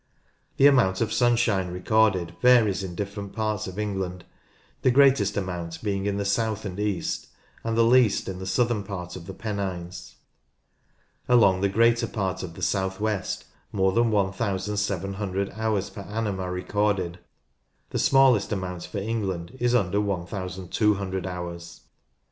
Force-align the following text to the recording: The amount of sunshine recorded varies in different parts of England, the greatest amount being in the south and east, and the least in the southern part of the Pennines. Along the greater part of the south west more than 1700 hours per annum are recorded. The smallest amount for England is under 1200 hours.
The 0.57 0.65
amount 0.65 0.99
of 0.99 1.13
sunshine 1.13 1.67
recorded 1.71 2.35
varies 2.41 2.83
in 2.83 2.95
different 2.95 3.33
parts 3.33 3.67
of 3.67 3.77
England, 3.77 4.25
the 4.81 4.89
greatest 4.89 5.37
amount 5.37 5.83
being 5.83 6.07
in 6.07 6.17
the 6.17 6.25
south 6.25 6.65
and 6.65 6.79
east, 6.79 7.27
and 7.63 7.77
the 7.77 7.83
least 7.83 8.27
in 8.27 8.39
the 8.39 8.47
southern 8.47 8.83
part 8.83 9.15
of 9.15 9.27
the 9.27 9.33
Pennines. 9.35 10.15
Along 11.29 11.61
the 11.61 11.69
greater 11.69 12.07
part 12.07 12.41
of 12.41 12.55
the 12.55 12.63
south 12.63 12.99
west 12.99 13.43
more 13.71 13.91
than 13.91 14.09
1700 14.09 15.51
hours 15.51 15.91
per 15.91 16.01
annum 16.01 16.39
are 16.39 16.51
recorded. 16.51 17.19
The 17.91 17.99
smallest 17.99 18.51
amount 18.51 18.85
for 18.87 18.97
England 18.97 19.55
is 19.59 19.75
under 19.75 20.01
1200 20.01 21.27
hours. 21.27 21.81